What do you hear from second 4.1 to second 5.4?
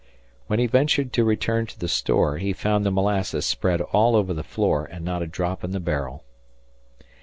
over the floor, and not a